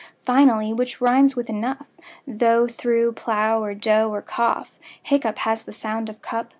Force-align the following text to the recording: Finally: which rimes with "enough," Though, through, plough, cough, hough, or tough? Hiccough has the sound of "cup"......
Finally: 0.25 0.73
which 0.73 0.99
rimes 0.99 1.35
with 1.35 1.47
"enough," 1.47 1.85
Though, 2.25 2.67
through, 2.67 3.11
plough, 3.11 3.59
cough, 3.59 3.67
hough, 3.83 4.09
or 4.11 4.21
tough? 4.23 4.71
Hiccough 5.03 5.37
has 5.37 5.61
the 5.61 5.71
sound 5.71 6.09
of 6.09 6.23
"cup"...... 6.23 6.49